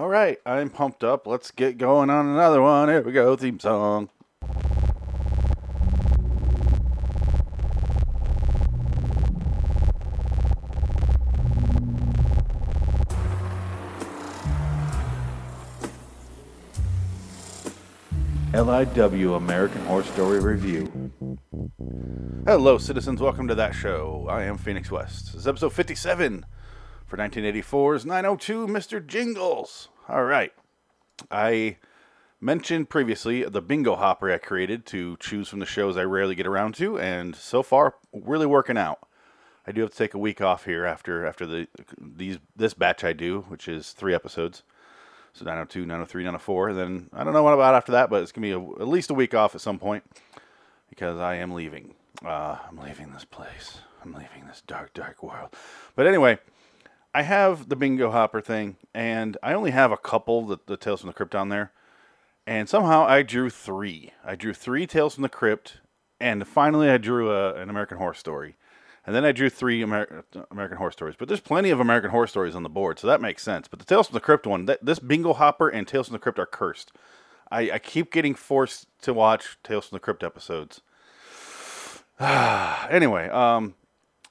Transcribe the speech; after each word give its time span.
All 0.00 0.08
right, 0.08 0.38
I'm 0.46 0.70
pumped 0.70 1.04
up. 1.04 1.26
Let's 1.26 1.50
get 1.50 1.76
going 1.76 2.08
on 2.08 2.26
another 2.26 2.62
one. 2.62 2.88
Here 2.88 3.02
we 3.02 3.12
go, 3.12 3.36
theme 3.36 3.60
song. 3.60 4.08
LIW 18.54 19.36
American 19.36 19.84
Horror 19.84 20.04
Story 20.04 20.40
Review. 20.40 21.12
Hello, 22.46 22.78
citizens. 22.78 23.20
Welcome 23.20 23.48
to 23.48 23.54
that 23.56 23.74
show. 23.74 24.26
I 24.30 24.44
am 24.44 24.56
Phoenix 24.56 24.90
West. 24.90 25.26
This 25.26 25.42
is 25.42 25.46
episode 25.46 25.74
57 25.74 26.46
for 27.10 27.16
1984's 27.16 28.06
902 28.06 28.68
Mr. 28.68 29.04
Jingles. 29.04 29.88
All 30.08 30.22
right. 30.22 30.52
I 31.28 31.78
mentioned 32.40 32.88
previously 32.88 33.42
the 33.42 33.60
bingo 33.60 33.96
hopper 33.96 34.32
I 34.32 34.38
created 34.38 34.86
to 34.86 35.16
choose 35.18 35.48
from 35.48 35.58
the 35.58 35.66
shows 35.66 35.96
I 35.96 36.04
rarely 36.04 36.36
get 36.36 36.46
around 36.46 36.76
to, 36.76 37.00
and 37.00 37.34
so 37.34 37.64
far, 37.64 37.96
really 38.12 38.46
working 38.46 38.78
out. 38.78 39.00
I 39.66 39.72
do 39.72 39.80
have 39.80 39.90
to 39.90 39.96
take 39.96 40.14
a 40.14 40.18
week 40.18 40.40
off 40.40 40.64
here 40.64 40.86
after 40.86 41.26
after 41.26 41.46
the 41.46 41.66
these 42.00 42.38
this 42.54 42.74
batch 42.74 43.02
I 43.02 43.12
do, 43.12 43.44
which 43.48 43.66
is 43.66 43.90
three 43.90 44.14
episodes. 44.14 44.62
So 45.32 45.44
902, 45.44 45.80
903, 45.80 46.22
904. 46.22 46.74
Then 46.74 47.10
I 47.12 47.24
don't 47.24 47.34
know 47.34 47.42
what 47.42 47.54
about 47.54 47.74
after 47.74 47.92
that, 47.92 48.08
but 48.08 48.22
it's 48.22 48.32
going 48.32 48.48
to 48.48 48.60
be 48.60 48.66
a, 48.66 48.82
at 48.82 48.88
least 48.88 49.10
a 49.10 49.14
week 49.14 49.34
off 49.34 49.56
at 49.56 49.60
some 49.60 49.80
point 49.80 50.04
because 50.88 51.18
I 51.18 51.34
am 51.36 51.52
leaving. 51.52 51.94
Uh, 52.24 52.56
I'm 52.68 52.78
leaving 52.78 53.12
this 53.12 53.24
place. 53.24 53.78
I'm 54.02 54.12
leaving 54.12 54.46
this 54.46 54.62
dark, 54.66 54.94
dark 54.94 55.22
world. 55.22 55.54
But 55.94 56.06
anyway, 56.06 56.38
I 57.12 57.22
have 57.22 57.68
the 57.68 57.76
bingo 57.76 58.10
hopper 58.10 58.40
thing, 58.40 58.76
and 58.94 59.36
I 59.42 59.52
only 59.52 59.72
have 59.72 59.90
a 59.90 59.96
couple, 59.96 60.46
the, 60.46 60.58
the 60.66 60.76
Tales 60.76 61.00
from 61.00 61.08
the 61.08 61.14
Crypt 61.14 61.34
on 61.34 61.48
there. 61.48 61.72
And 62.46 62.68
somehow 62.68 63.04
I 63.04 63.22
drew 63.22 63.50
three. 63.50 64.12
I 64.24 64.36
drew 64.36 64.54
three 64.54 64.86
Tales 64.86 65.14
from 65.14 65.22
the 65.22 65.28
Crypt, 65.28 65.78
and 66.20 66.46
finally 66.46 66.88
I 66.88 66.98
drew 66.98 67.32
a, 67.32 67.54
an 67.54 67.68
American 67.68 67.98
Horror 67.98 68.14
Story. 68.14 68.56
And 69.06 69.14
then 69.16 69.24
I 69.24 69.32
drew 69.32 69.50
three 69.50 69.82
Amer- 69.82 70.24
American 70.50 70.78
Horror 70.78 70.92
Stories. 70.92 71.16
But 71.18 71.26
there's 71.26 71.40
plenty 71.40 71.70
of 71.70 71.80
American 71.80 72.10
Horror 72.10 72.26
Stories 72.26 72.54
on 72.54 72.62
the 72.62 72.68
board, 72.68 72.98
so 72.98 73.06
that 73.06 73.20
makes 73.20 73.42
sense. 73.42 73.66
But 73.66 73.80
the 73.80 73.84
Tales 73.84 74.06
from 74.06 74.14
the 74.14 74.20
Crypt 74.20 74.46
one, 74.46 74.68
this 74.80 74.98
Bingo 75.00 75.32
Hopper 75.32 75.68
and 75.68 75.88
Tales 75.88 76.06
from 76.06 76.12
the 76.12 76.20
Crypt 76.20 76.38
are 76.38 76.46
cursed. 76.46 76.92
I, 77.50 77.72
I 77.72 77.78
keep 77.78 78.12
getting 78.12 78.34
forced 78.34 78.86
to 79.02 79.12
watch 79.12 79.58
Tales 79.64 79.88
from 79.88 79.96
the 79.96 80.00
Crypt 80.00 80.22
episodes. 80.22 80.82
anyway, 82.20 83.28
um, 83.30 83.74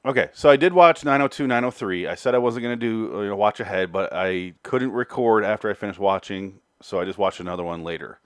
okay, 0.06 0.30
so 0.34 0.50
I 0.50 0.56
did 0.56 0.74
watch 0.74 1.04
902, 1.04 1.48
903. 1.48 2.08
I 2.08 2.16
said 2.16 2.36
I 2.36 2.40
wasn't 2.40 2.64
going 2.64 2.80
to 2.80 2.86
do 2.86 3.22
you 3.22 3.28
know, 3.28 3.36
watch 3.36 3.60
ahead, 3.60 3.92
but 3.92 4.14
I 4.14 4.54
couldn't 4.64 4.92
record 4.92 5.44
after 5.44 5.70
I 5.70 5.74
finished 5.74 6.00
watching, 6.00 6.60
so 6.82 7.00
I 7.00 7.06
just 7.06 7.18
watched 7.18 7.40
another 7.40 7.64
one 7.64 7.84
later. 7.84 8.20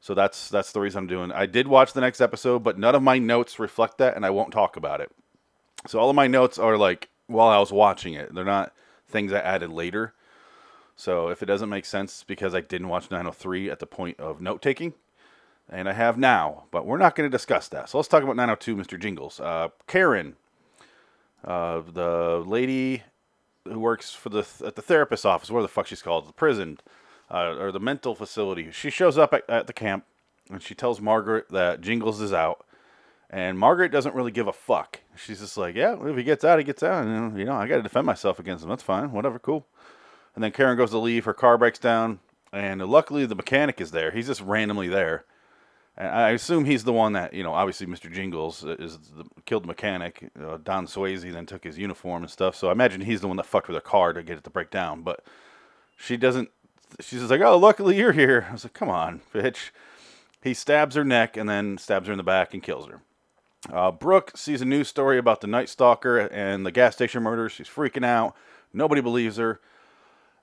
So 0.00 0.14
that's 0.14 0.48
that's 0.48 0.72
the 0.72 0.80
reason 0.80 0.98
I'm 0.98 1.06
doing. 1.06 1.30
I 1.30 1.46
did 1.46 1.68
watch 1.68 1.92
the 1.92 2.00
next 2.00 2.20
episode, 2.20 2.64
but 2.64 2.76
none 2.76 2.96
of 2.96 3.02
my 3.02 3.18
notes 3.18 3.60
reflect 3.60 3.98
that, 3.98 4.16
and 4.16 4.26
I 4.26 4.30
won't 4.30 4.52
talk 4.52 4.76
about 4.76 5.00
it. 5.00 5.12
So 5.86 5.98
all 6.00 6.10
of 6.10 6.16
my 6.16 6.26
notes 6.26 6.58
are 6.58 6.76
like 6.76 7.08
while 7.28 7.48
I 7.48 7.58
was 7.58 7.72
watching 7.72 8.14
it. 8.14 8.34
They're 8.34 8.44
not 8.44 8.72
things 9.08 9.32
I 9.32 9.38
added 9.38 9.70
later. 9.70 10.14
So 10.96 11.28
if 11.28 11.42
it 11.42 11.46
doesn't 11.46 11.68
make 11.68 11.84
sense, 11.84 12.24
because 12.24 12.54
I 12.54 12.60
didn't 12.60 12.88
watch 12.88 13.10
903 13.10 13.70
at 13.70 13.78
the 13.78 13.86
point 13.86 14.20
of 14.20 14.40
note 14.40 14.60
taking, 14.60 14.94
and 15.68 15.88
I 15.88 15.92
have 15.92 16.18
now. 16.18 16.64
But 16.70 16.86
we're 16.86 16.98
not 16.98 17.14
going 17.14 17.30
to 17.30 17.34
discuss 17.34 17.68
that. 17.68 17.88
So 17.88 17.98
let's 17.98 18.08
talk 18.08 18.22
about 18.22 18.36
902, 18.36 18.76
Mr. 18.76 19.00
Jingles. 19.00 19.40
Uh, 19.40 19.68
Karen, 19.86 20.36
uh, 21.44 21.82
the 21.92 22.42
lady 22.46 23.02
who 23.64 23.78
works 23.78 24.12
for 24.12 24.28
the 24.28 24.46
at 24.64 24.76
the 24.76 24.82
therapist 24.82 25.24
office, 25.24 25.50
where 25.50 25.62
the 25.62 25.68
fuck 25.68 25.86
she's 25.86 26.02
called, 26.02 26.28
the 26.28 26.32
prison 26.32 26.78
uh, 27.30 27.56
or 27.58 27.72
the 27.72 27.80
mental 27.80 28.14
facility. 28.14 28.70
She 28.72 28.90
shows 28.90 29.18
up 29.18 29.32
at, 29.32 29.48
at 29.48 29.66
the 29.66 29.72
camp 29.72 30.04
and 30.50 30.62
she 30.62 30.74
tells 30.74 31.00
Margaret 31.00 31.48
that 31.50 31.80
Jingles 31.80 32.20
is 32.20 32.32
out. 32.32 32.64
And 33.30 33.58
Margaret 33.58 33.90
doesn't 33.90 34.14
really 34.14 34.30
give 34.30 34.46
a 34.46 34.52
fuck. 34.52 35.00
She's 35.16 35.40
just 35.40 35.56
like, 35.56 35.74
yeah, 35.74 35.96
if 36.04 36.16
he 36.16 36.22
gets 36.22 36.44
out, 36.44 36.58
he 36.58 36.64
gets 36.64 36.82
out. 36.82 37.06
And, 37.06 37.38
you 37.38 37.46
know, 37.46 37.54
I 37.54 37.66
got 37.66 37.76
to 37.76 37.82
defend 37.82 38.04
myself 38.04 38.38
against 38.38 38.62
him. 38.62 38.68
That's 38.68 38.82
fine. 38.82 39.10
Whatever, 39.10 39.38
cool. 39.38 39.66
And 40.34 40.44
then 40.44 40.52
Karen 40.52 40.76
goes 40.76 40.90
to 40.90 40.98
leave. 40.98 41.24
Her 41.24 41.32
car 41.32 41.56
breaks 41.56 41.78
down. 41.78 42.20
And 42.52 42.84
luckily, 42.86 43.24
the 43.24 43.34
mechanic 43.34 43.80
is 43.80 43.90
there. 43.90 44.10
He's 44.10 44.26
just 44.26 44.42
randomly 44.42 44.88
there. 44.88 45.24
And 45.96 46.08
I 46.08 46.30
assume 46.30 46.64
he's 46.64 46.84
the 46.84 46.92
one 46.92 47.12
that, 47.12 47.34
you 47.34 47.42
know, 47.42 47.52
obviously 47.52 47.86
Mr. 47.86 48.10
Jingles 48.10 48.64
is 48.64 48.98
the, 48.98 49.24
killed 49.44 49.66
mechanic. 49.66 50.30
Uh, 50.40 50.56
Don 50.62 50.86
Swayze 50.86 51.30
then 51.30 51.44
took 51.44 51.64
his 51.64 51.76
uniform 51.76 52.22
and 52.22 52.30
stuff. 52.30 52.56
So 52.56 52.68
I 52.68 52.72
imagine 52.72 53.02
he's 53.02 53.20
the 53.20 53.28
one 53.28 53.36
that 53.36 53.46
fucked 53.46 53.68
with 53.68 53.74
her 53.74 53.80
car 53.80 54.12
to 54.14 54.22
get 54.22 54.38
it 54.38 54.44
to 54.44 54.50
break 54.50 54.70
down. 54.70 55.02
But 55.02 55.22
she 55.96 56.16
doesn't, 56.16 56.50
she's 57.00 57.20
just 57.20 57.30
like, 57.30 57.42
oh, 57.42 57.58
luckily 57.58 57.98
you're 57.98 58.12
here. 58.12 58.46
I 58.48 58.52
was 58.52 58.64
like, 58.64 58.72
come 58.72 58.88
on, 58.88 59.20
bitch. 59.34 59.70
He 60.42 60.54
stabs 60.54 60.96
her 60.96 61.04
neck 61.04 61.36
and 61.36 61.48
then 61.48 61.76
stabs 61.76 62.06
her 62.06 62.12
in 62.12 62.16
the 62.16 62.24
back 62.24 62.54
and 62.54 62.62
kills 62.62 62.86
her. 62.86 63.02
Uh, 63.70 63.92
Brooke 63.92 64.36
sees 64.36 64.60
a 64.60 64.64
news 64.64 64.88
story 64.88 65.18
about 65.18 65.40
the 65.40 65.46
Night 65.46 65.68
Stalker 65.68 66.18
and 66.18 66.66
the 66.66 66.72
gas 66.72 66.94
station 66.94 67.22
murder. 67.22 67.48
She's 67.48 67.68
freaking 67.68 68.04
out. 68.04 68.34
Nobody 68.72 69.00
believes 69.00 69.36
her. 69.36 69.60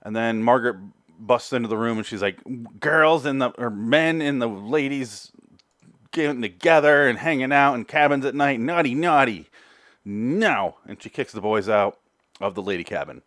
And 0.01 0.15
then 0.15 0.41
Margaret 0.41 0.77
busts 1.19 1.51
into 1.51 1.67
the 1.67 1.75
room 1.75 1.97
and 1.97 2.07
she's 2.07 2.21
like, 2.21 2.39
"Girls 2.79 3.25
and 3.25 3.41
the 3.41 3.49
or 3.57 3.69
men 3.69 4.21
and 4.21 4.41
the 4.41 4.47
ladies 4.47 5.33
getting 6.11 6.41
together 6.41 7.07
and 7.07 7.19
hanging 7.19 7.51
out 7.51 7.75
in 7.75 7.85
cabins 7.85 8.25
at 8.25 8.35
night. 8.35 8.59
Naughty, 8.59 8.95
naughty, 8.95 9.49
no!" 10.03 10.77
And 10.87 11.01
she 11.01 11.09
kicks 11.09 11.31
the 11.31 11.41
boys 11.41 11.69
out 11.69 11.99
of 12.41 12.55
the 12.55 12.61
lady 12.61 12.83
cabin. 12.83 13.21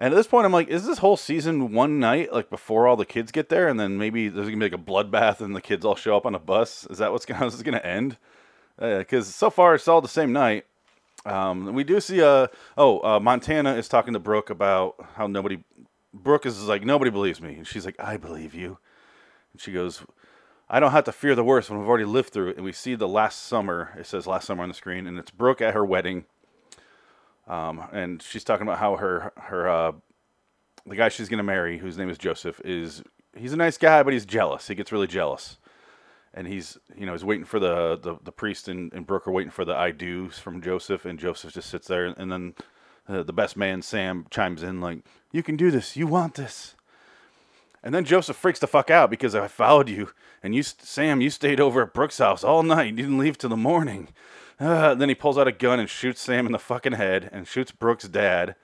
And 0.00 0.14
at 0.14 0.16
this 0.16 0.28
point, 0.28 0.46
I'm 0.46 0.52
like, 0.52 0.68
is 0.68 0.86
this 0.86 0.98
whole 0.98 1.16
season 1.16 1.72
one 1.72 1.98
night, 1.98 2.32
like 2.32 2.50
before 2.50 2.86
all 2.86 2.96
the 2.96 3.04
kids 3.04 3.32
get 3.32 3.48
there, 3.48 3.68
and 3.68 3.80
then 3.80 3.98
maybe 3.98 4.28
there's 4.28 4.46
gonna 4.46 4.58
be 4.58 4.70
like 4.70 4.72
a 4.72 4.82
bloodbath 4.82 5.40
and 5.40 5.56
the 5.56 5.60
kids 5.60 5.84
all 5.84 5.96
show 5.96 6.16
up 6.16 6.24
on 6.24 6.34
a 6.34 6.38
bus? 6.38 6.86
Is 6.88 6.98
that 6.98 7.10
what's 7.10 7.26
gonna, 7.26 7.46
is 7.48 7.62
gonna 7.62 7.78
end? 7.78 8.16
because 8.78 9.28
uh, 9.28 9.32
so 9.32 9.50
far 9.50 9.74
it's 9.74 9.88
all 9.88 10.00
the 10.00 10.08
same 10.08 10.32
night. 10.32 10.64
Um, 11.26 11.74
we 11.74 11.82
do 11.82 12.00
see 12.00 12.20
a 12.20 12.48
oh 12.76 13.00
uh, 13.00 13.20
Montana 13.20 13.74
is 13.74 13.88
talking 13.88 14.12
to 14.12 14.20
Brooke 14.20 14.50
about 14.50 14.94
how 15.14 15.26
nobody 15.26 15.64
Brooke 16.14 16.46
is 16.46 16.62
like 16.64 16.84
nobody 16.84 17.10
believes 17.10 17.40
me, 17.40 17.54
and 17.56 17.66
she's 17.66 17.84
like 17.84 17.96
I 17.98 18.16
believe 18.16 18.54
you, 18.54 18.78
and 19.52 19.60
she 19.60 19.72
goes, 19.72 20.02
I 20.70 20.80
don't 20.80 20.92
have 20.92 21.04
to 21.04 21.12
fear 21.12 21.34
the 21.34 21.44
worst 21.44 21.70
when 21.70 21.78
we've 21.78 21.88
already 21.88 22.04
lived 22.04 22.30
through 22.30 22.50
it. 22.50 22.56
And 22.56 22.64
we 22.64 22.72
see 22.72 22.94
the 22.94 23.08
last 23.08 23.44
summer. 23.44 23.94
It 23.98 24.06
says 24.06 24.26
last 24.26 24.46
summer 24.46 24.62
on 24.62 24.68
the 24.68 24.74
screen, 24.74 25.06
and 25.06 25.18
it's 25.18 25.30
Brooke 25.30 25.60
at 25.60 25.74
her 25.74 25.84
wedding. 25.84 26.24
Um, 27.46 27.84
and 27.92 28.22
she's 28.22 28.44
talking 28.44 28.66
about 28.66 28.78
how 28.78 28.96
her 28.96 29.32
her 29.36 29.68
uh, 29.68 29.92
the 30.86 30.96
guy 30.96 31.08
she's 31.08 31.28
gonna 31.28 31.42
marry, 31.42 31.78
whose 31.78 31.96
name 31.96 32.10
is 32.10 32.18
Joseph, 32.18 32.60
is 32.64 33.02
he's 33.34 33.52
a 33.52 33.56
nice 33.56 33.78
guy, 33.78 34.02
but 34.02 34.12
he's 34.12 34.26
jealous. 34.26 34.68
He 34.68 34.74
gets 34.74 34.92
really 34.92 35.06
jealous 35.06 35.56
and 36.34 36.46
he's 36.46 36.78
you 36.96 37.06
know 37.06 37.12
he's 37.12 37.24
waiting 37.24 37.44
for 37.44 37.58
the 37.58 37.98
the, 38.00 38.16
the 38.22 38.32
priest 38.32 38.68
and, 38.68 38.92
and 38.92 39.06
Brooke 39.06 39.26
are 39.26 39.32
waiting 39.32 39.50
for 39.50 39.64
the 39.64 39.74
I 39.74 39.90
do's 39.90 40.38
from 40.38 40.62
Joseph, 40.62 41.04
and 41.04 41.18
Joseph 41.18 41.54
just 41.54 41.70
sits 41.70 41.88
there, 41.88 42.06
and 42.06 42.30
then 42.30 42.54
uh, 43.08 43.22
the 43.22 43.32
best 43.32 43.56
man 43.56 43.82
Sam 43.82 44.26
chimes 44.30 44.62
in 44.62 44.80
like, 44.80 45.00
"You 45.32 45.42
can 45.42 45.56
do 45.56 45.70
this. 45.70 45.96
You 45.96 46.06
want 46.06 46.34
this." 46.34 46.74
And 47.82 47.94
then 47.94 48.04
Joseph 48.04 48.36
freaks 48.36 48.58
the 48.58 48.66
fuck 48.66 48.90
out 48.90 49.10
because 49.10 49.34
I 49.34 49.46
followed 49.48 49.88
you, 49.88 50.10
and 50.42 50.54
you, 50.54 50.62
Sam, 50.62 51.20
you 51.20 51.30
stayed 51.30 51.60
over 51.60 51.82
at 51.82 51.94
Brooke's 51.94 52.18
house 52.18 52.42
all 52.42 52.62
night. 52.62 52.90
You 52.90 52.96
didn't 52.96 53.18
leave 53.18 53.38
till 53.38 53.50
the 53.50 53.56
morning. 53.56 54.08
Uh, 54.58 54.94
then 54.94 55.08
he 55.08 55.14
pulls 55.14 55.38
out 55.38 55.46
a 55.46 55.52
gun 55.52 55.78
and 55.78 55.88
shoots 55.88 56.20
Sam 56.20 56.46
in 56.46 56.52
the 56.52 56.58
fucking 56.58 56.94
head, 56.94 57.30
and 57.32 57.46
shoots 57.46 57.70
Brooke's 57.70 58.08
dad, 58.08 58.56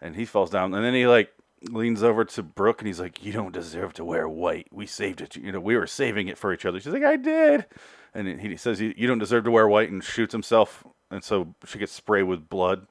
and 0.00 0.16
he 0.16 0.24
falls 0.24 0.50
down. 0.50 0.74
And 0.74 0.84
then 0.84 0.94
he 0.94 1.06
like 1.06 1.32
leans 1.68 2.02
over 2.02 2.24
to 2.24 2.42
Brooke 2.42 2.80
and 2.80 2.86
he's 2.88 3.00
like, 3.00 3.24
"You 3.24 3.32
don't 3.32 3.52
deserve 3.52 3.92
to 3.94 4.04
wear 4.04 4.28
white. 4.28 4.66
We 4.72 4.86
saved 4.86 5.20
it. 5.20 5.36
You 5.36 5.52
know, 5.52 5.60
we 5.60 5.76
were 5.76 5.86
saving 5.86 6.28
it 6.28 6.38
for 6.38 6.52
each 6.52 6.64
other." 6.64 6.80
She's 6.80 6.92
like, 6.92 7.04
"I 7.04 7.16
did," 7.16 7.66
and 8.14 8.40
he 8.40 8.56
says, 8.56 8.80
"You 8.80 9.06
don't 9.06 9.18
deserve 9.18 9.44
to 9.44 9.50
wear 9.50 9.68
white," 9.68 9.90
and 9.90 10.02
shoots 10.02 10.32
himself, 10.32 10.84
and 11.10 11.22
so 11.22 11.54
she 11.66 11.78
gets 11.78 11.92
sprayed 11.92 12.24
with 12.24 12.48
blood. 12.48 12.86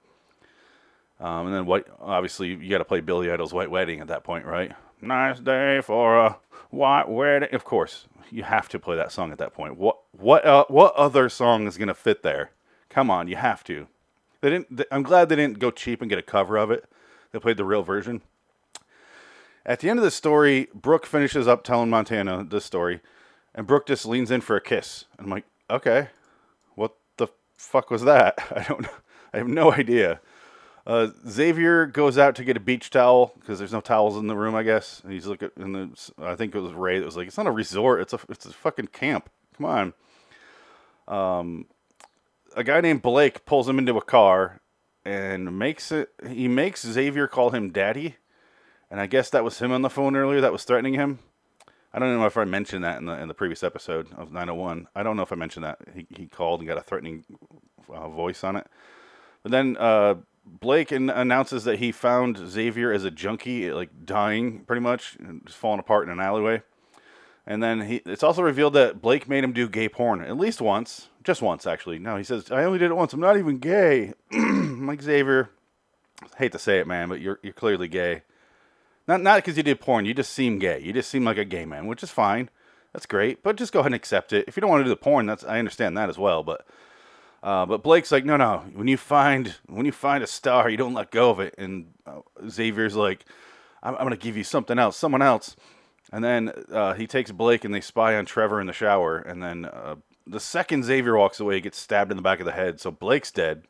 Um, 1.20 1.48
and 1.48 1.56
then 1.56 1.66
white, 1.66 1.86
obviously, 2.00 2.50
you 2.50 2.70
got 2.70 2.78
to 2.78 2.86
play 2.86 3.02
Billy 3.02 3.32
Idol's 3.32 3.54
"White 3.54 3.72
Wedding" 3.72 4.00
at 4.00 4.08
that 4.08 4.24
point, 4.24 4.46
right? 4.46 4.72
Nice 5.02 5.40
day 5.40 5.82
for 5.82 6.18
a 6.18 6.38
white 6.70 7.10
wedding. 7.10 7.50
Of 7.54 7.64
course, 7.64 8.08
you 8.32 8.44
have 8.44 8.70
to 8.70 8.80
play 8.80 8.96
that 8.96 9.12
song 9.12 9.32
at 9.32 9.38
that 9.38 9.54
point. 9.54 9.78
What 9.78 9.98
what 10.12 10.46
uh, 10.46 10.66
what 10.68 10.96
other 10.96 11.30
song 11.30 11.68
is 11.68 11.78
gonna 11.78 11.94
fit 11.94 12.24
there? 12.24 12.52
Come 12.90 13.12
on, 13.12 13.28
you 13.28 13.36
have 13.36 13.64
to. 13.66 13.88
They 14.42 14.50
didn't. 14.50 14.76
They, 14.76 14.86
I'm 14.92 15.04
glad 15.04 15.30
they 15.30 15.36
didn't 15.36 15.60
go 15.60 15.72
cheap 15.72 16.02
and 16.02 16.10
get 16.10 16.20
a 16.20 16.24
cover 16.24 16.58
of 16.58 16.72
it. 16.72 16.86
They 17.32 17.40
played 17.40 17.58
the 17.58 17.66
real 17.66 17.84
version. 17.84 18.22
At 19.66 19.82
the 19.82 19.90
end 19.90 20.00
of 20.00 20.06
the 20.06 20.12
story, 20.12 20.68
Brooke 20.74 21.06
finishes 21.06 21.48
up 21.48 21.64
telling 21.64 21.90
Montana 21.90 22.44
this 22.44 22.66
story, 22.66 23.02
and 23.54 23.68
Brooke 23.68 23.86
just 23.86 24.06
leans 24.06 24.32
in 24.32 24.42
for 24.42 24.56
a 24.56 24.62
kiss. 24.62 25.06
And 25.18 25.26
I'm 25.26 25.32
like, 25.32 25.46
okay, 25.70 26.08
what 26.76 26.96
the 27.18 27.28
fuck 27.56 27.92
was 27.92 28.04
that? 28.04 28.40
I 28.56 28.64
don't 28.64 28.82
know. 28.82 28.90
I 29.34 29.38
have 29.38 29.48
no 29.48 29.72
idea. 29.72 30.22
Uh, 30.88 31.08
Xavier 31.28 31.86
goes 31.86 32.18
out 32.18 32.36
to 32.36 32.44
get 32.44 32.58
a 32.58 32.60
beach 32.60 32.90
towel 32.90 33.34
because 33.40 33.60
there's 33.60 33.74
no 33.74 33.82
towels 33.82 34.18
in 34.18 34.28
the 34.28 34.36
room, 34.36 34.56
I 34.56 34.64
guess. 34.64 35.02
And 35.04 35.14
he's 35.14 35.28
looking, 35.28 35.52
and 35.56 35.76
the, 35.76 36.12
I 36.24 36.36
think 36.36 36.56
it 36.56 36.60
was 36.60 36.74
Ray 36.74 37.00
that 37.00 37.06
was 37.06 37.18
like, 37.18 37.28
"It's 37.28 37.38
not 37.38 37.48
a 37.48 37.52
resort; 37.52 38.02
it's 38.02 38.14
a 38.14 38.20
it's 38.30 38.46
a 38.46 38.54
fucking 38.54 38.88
camp. 38.88 39.30
Come 39.58 39.66
on." 39.66 39.94
Um, 41.08 41.66
a 42.56 42.64
guy 42.64 42.82
named 42.82 43.02
Blake 43.02 43.46
pulls 43.46 43.68
him 43.68 43.78
into 43.78 43.98
a 43.98 44.02
car 44.02 44.62
and 45.06 45.58
makes 45.58 45.92
it. 45.92 46.12
He 46.28 46.48
makes 46.48 46.86
Xavier 46.86 47.28
call 47.28 47.52
him 47.52 47.72
daddy 47.72 48.16
and 48.92 49.00
I 49.00 49.06
guess 49.06 49.30
that 49.30 49.44
was 49.44 49.60
him 49.60 49.72
on 49.72 49.82
the 49.82 49.90
phone 49.90 50.16
earlier 50.16 50.42
that 50.42 50.52
was 50.52 50.64
threatening 50.64 50.96
him. 50.96 51.20
I 51.94 52.00
don't 52.00 52.18
know 52.18 52.26
if 52.26 52.38
I 52.38 52.44
mentioned 52.44 52.84
that 52.84 53.00
in 53.00 53.06
the 53.06 53.14
in 53.14 53.28
the 53.28 53.34
previous 53.34 53.64
episode 53.64 54.08
of 54.16 54.32
901. 54.32 54.88
I 54.96 55.04
don't 55.04 55.16
know 55.16 55.24
if 55.24 55.32
I 55.32 55.36
mentioned 55.36 55.66
that 55.66 55.80
he 55.94 56.08
he 56.16 56.28
called 56.28 56.60
and 56.62 56.68
got 56.68 56.78
a 56.78 56.82
threatening 56.82 57.26
uh, 57.92 58.10
voice 58.10 58.44
on 58.44 58.56
it. 58.56 58.68
But 59.42 59.52
then 59.52 59.78
uh, 59.78 60.16
Blake 60.46 60.92
in, 60.92 61.10
announces 61.10 61.64
that 61.64 61.80
he 61.80 61.92
found 61.92 62.38
Xavier 62.38 62.92
as 62.92 63.04
a 63.04 63.12
junkie, 63.12 63.72
like 63.72 64.06
dying 64.06 64.62
pretty 64.62 64.82
much, 64.82 65.16
and 65.20 65.46
just 65.46 65.58
falling 65.58 65.80
apart 65.80 66.08
in 66.08 66.12
an 66.12 66.20
alleyway. 66.20 66.62
And 67.46 67.64
then 67.64 67.82
he, 67.82 67.96
it's 68.06 68.24
also 68.24 68.42
revealed 68.42 68.74
that 68.74 69.02
Blake 69.02 69.28
made 69.28 69.44
him 69.44 69.54
do 69.54 69.68
gay 69.68 69.90
porn 69.90 70.22
at 70.22 70.38
least 70.38 70.62
once, 70.62 71.10
just 71.24 71.42
once 71.42 71.66
actually. 71.66 71.98
No, 71.98 72.16
he 72.16 72.24
says 72.24 72.52
I 72.52 72.64
only 72.64 72.80
did 72.80 72.92
it 72.92 72.96
once. 72.96 73.14
I'm 73.14 73.20
not 73.20 73.38
even 73.38 73.58
gay. 73.58 74.14
Like 74.80 75.04
Xavier, 75.04 75.52
hate 76.38 76.52
to 76.54 76.58
say 76.58 76.80
it, 76.80 76.88
man, 76.88 77.10
but 77.10 77.22
you're 77.22 77.40
you're 77.44 77.54
clearly 77.54 77.88
gay. 77.88 78.24
Not 79.08 79.22
not 79.22 79.38
because 79.38 79.56
you 79.56 79.62
did 79.62 79.80
porn. 79.80 80.06
You 80.06 80.16
just 80.16 80.34
seem 80.34 80.58
gay. 80.58 80.80
You 80.80 80.94
just 80.94 81.12
seem 81.12 81.24
like 81.24 81.38
a 81.38 81.46
gay 81.46 81.66
man, 81.66 81.86
which 81.86 82.02
is 82.02 82.10
fine. 82.10 82.50
That's 82.94 83.06
great. 83.06 83.44
But 83.44 83.56
just 83.56 83.72
go 83.72 83.80
ahead 83.80 83.88
and 83.88 83.96
accept 83.96 84.34
it. 84.34 84.46
If 84.48 84.58
you 84.58 84.62
don't 84.62 84.70
want 84.70 84.82
to 84.82 84.86
do 84.86 84.90
the 84.90 84.96
porn, 84.96 85.28
that's 85.28 85.44
I 85.44 85.60
understand 85.60 85.96
that 85.98 86.10
as 86.10 86.18
well. 86.18 86.42
But 86.42 86.66
uh, 87.42 87.66
but 87.66 87.84
Blake's 87.84 88.12
like, 88.12 88.26
no, 88.26 88.38
no. 88.38 88.64
When 88.74 88.88
you 88.88 88.98
find 88.98 89.56
when 89.68 89.86
you 89.86 89.92
find 89.92 90.24
a 90.24 90.28
star, 90.28 90.70
you 90.70 90.78
don't 90.78 90.94
let 90.94 91.12
go 91.12 91.30
of 91.30 91.40
it. 91.40 91.56
And 91.58 91.94
uh, 92.06 92.22
Xavier's 92.48 92.96
like, 92.96 93.26
I'm, 93.82 93.96
I'm 93.96 94.04
gonna 94.04 94.18
give 94.18 94.38
you 94.38 94.44
something 94.44 94.78
else, 94.78 94.98
someone 94.98 95.22
else. 95.22 95.56
And 96.12 96.24
then 96.24 96.52
uh, 96.72 96.94
he 96.94 97.08
takes 97.08 97.32
Blake 97.32 97.64
and 97.64 97.74
they 97.74 97.82
spy 97.82 98.16
on 98.16 98.26
Trevor 98.26 98.60
in 98.60 98.68
the 98.68 98.74
shower. 98.74 99.18
And 99.18 99.42
then 99.44 99.66
uh, 99.66 99.96
the 100.26 100.40
second 100.40 100.84
Xavier 100.84 101.16
walks 101.16 101.40
away, 101.40 101.56
he 101.56 101.62
gets 101.62 101.78
stabbed 101.78 102.12
in 102.12 102.18
the 102.18 102.24
back 102.24 102.40
of 102.40 102.46
the 102.46 102.52
head. 102.52 102.80
So 102.80 102.92
Blake's 102.92 103.32
dead. 103.32 103.64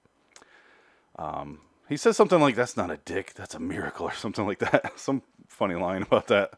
Um, 1.17 1.59
he 1.89 1.97
says 1.97 2.15
something 2.15 2.39
like, 2.39 2.55
"That's 2.55 2.77
not 2.77 2.91
a 2.91 2.97
dick, 2.97 3.33
that's 3.33 3.55
a 3.55 3.59
miracle," 3.59 4.05
or 4.05 4.13
something 4.13 4.45
like 4.45 4.59
that. 4.59 4.93
Some 4.99 5.23
funny 5.47 5.75
line 5.75 6.03
about 6.03 6.27
that. 6.27 6.53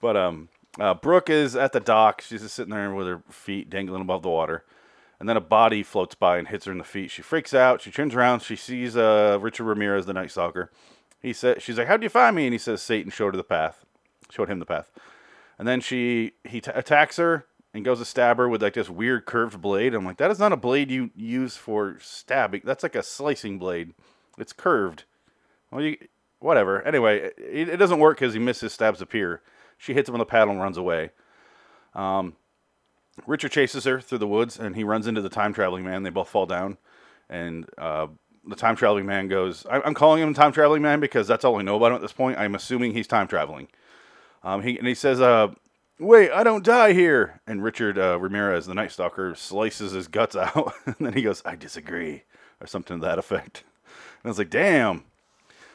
But 0.00 0.16
um, 0.16 0.50
uh, 0.78 0.94
Brooke 0.94 1.30
is 1.30 1.56
at 1.56 1.72
the 1.72 1.80
dock. 1.80 2.20
She's 2.20 2.42
just 2.42 2.54
sitting 2.54 2.72
there 2.72 2.94
with 2.94 3.06
her 3.06 3.22
feet 3.30 3.70
dangling 3.70 4.02
above 4.02 4.22
the 4.22 4.28
water. 4.28 4.64
And 5.20 5.28
then 5.28 5.36
a 5.36 5.40
body 5.40 5.82
floats 5.82 6.14
by 6.14 6.38
and 6.38 6.46
hits 6.46 6.66
her 6.66 6.72
in 6.72 6.78
the 6.78 6.84
feet. 6.84 7.10
She 7.10 7.22
freaks 7.22 7.52
out. 7.52 7.80
She 7.80 7.90
turns 7.90 8.14
around. 8.14 8.40
She 8.40 8.54
sees 8.54 8.96
uh, 8.96 9.38
Richard 9.40 9.64
Ramirez, 9.64 10.06
the 10.06 10.12
Night 10.12 10.30
Stalker. 10.30 10.70
He 11.20 11.32
said, 11.32 11.60
"She's 11.60 11.76
like, 11.76 11.88
how'd 11.88 12.02
you 12.02 12.08
find 12.08 12.36
me?" 12.36 12.46
And 12.46 12.54
he 12.54 12.58
says, 12.58 12.80
"Satan 12.80 13.10
showed 13.10 13.34
her 13.34 13.36
the 13.36 13.44
path, 13.44 13.84
showed 14.30 14.48
him 14.48 14.60
the 14.60 14.66
path." 14.66 14.92
And 15.58 15.66
then 15.66 15.80
she 15.80 16.32
he 16.44 16.60
t- 16.60 16.70
attacks 16.72 17.16
her 17.16 17.46
and 17.74 17.84
goes 17.84 17.98
to 17.98 18.04
stab 18.04 18.38
her 18.38 18.48
with 18.48 18.62
like 18.62 18.74
this 18.74 18.88
weird 18.88 19.26
curved 19.26 19.60
blade. 19.60 19.94
I'm 19.94 20.04
like, 20.04 20.18
that 20.18 20.30
is 20.30 20.38
not 20.38 20.52
a 20.52 20.56
blade 20.56 20.90
you 20.90 21.10
use 21.14 21.56
for 21.56 21.96
stabbing. 22.00 22.62
That's 22.64 22.82
like 22.82 22.94
a 22.94 23.02
slicing 23.02 23.58
blade. 23.58 23.94
It's 24.38 24.52
curved. 24.52 25.04
Well, 25.70 25.82
you 25.82 25.96
whatever. 26.38 26.82
Anyway, 26.82 27.30
it, 27.36 27.68
it 27.68 27.76
doesn't 27.76 27.98
work 27.98 28.18
because 28.18 28.34
he 28.34 28.40
misses 28.40 28.72
stabs 28.72 29.02
appear. 29.02 29.42
She 29.76 29.94
hits 29.94 30.08
him 30.08 30.14
with 30.14 30.22
a 30.22 30.26
paddle 30.26 30.52
and 30.52 30.62
runs 30.62 30.76
away. 30.76 31.10
Um, 31.94 32.36
Richard 33.26 33.52
chases 33.52 33.84
her 33.84 34.00
through 34.00 34.18
the 34.18 34.26
woods 34.26 34.58
and 34.58 34.76
he 34.76 34.84
runs 34.84 35.06
into 35.06 35.20
the 35.20 35.28
time 35.28 35.52
traveling 35.52 35.84
man. 35.84 36.02
They 36.02 36.10
both 36.10 36.28
fall 36.28 36.46
down, 36.46 36.78
and 37.28 37.68
uh, 37.78 38.08
the 38.46 38.56
time 38.56 38.76
traveling 38.76 39.06
man 39.06 39.28
goes. 39.28 39.66
I, 39.66 39.86
am 39.86 39.94
calling 39.94 40.22
him 40.22 40.34
time 40.34 40.52
traveling 40.52 40.82
man 40.82 41.00
because 41.00 41.28
that's 41.28 41.44
all 41.44 41.54
we 41.54 41.62
know 41.62 41.76
about 41.76 41.92
him 41.92 41.96
at 41.96 42.02
this 42.02 42.12
point. 42.12 42.38
I'm 42.38 42.54
assuming 42.54 42.92
he's 42.92 43.06
time 43.06 43.28
traveling. 43.28 43.68
Um, 44.42 44.62
he 44.62 44.78
and 44.78 44.86
he 44.86 44.94
says, 44.94 45.20
uh, 45.20 45.48
"Wait, 45.98 46.30
I 46.30 46.42
don't 46.42 46.64
die 46.64 46.92
here." 46.92 47.40
And 47.46 47.62
Richard 47.62 47.98
uh, 47.98 48.18
Ramirez, 48.18 48.66
the 48.66 48.74
Night 48.74 48.92
Stalker, 48.92 49.34
slices 49.34 49.92
his 49.92 50.08
guts 50.08 50.36
out, 50.36 50.72
and 50.86 50.96
then 51.00 51.12
he 51.12 51.22
goes, 51.22 51.42
"I 51.44 51.56
disagree," 51.56 52.24
or 52.60 52.66
something 52.66 53.00
to 53.00 53.06
that 53.06 53.18
effect. 53.18 53.64
And 54.22 54.26
I 54.26 54.28
was 54.28 54.38
like, 54.38 54.50
"Damn." 54.50 55.04